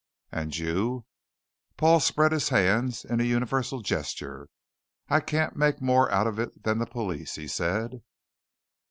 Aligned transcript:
"And 0.31 0.57
you?" 0.57 1.05
Paul 1.77 1.99
spread 1.99 2.31
his 2.31 2.49
hands 2.49 3.05
in 3.05 3.21
a 3.21 3.23
universal 3.23 3.81
gesture. 3.83 4.47
"I 5.09 5.19
can't 5.19 5.55
make 5.55 5.79
more 5.79 6.09
out 6.11 6.25
of 6.25 6.39
it 6.39 6.63
than 6.63 6.79
the 6.79 6.87
police," 6.87 7.35
he 7.35 7.47
said. 7.47 8.01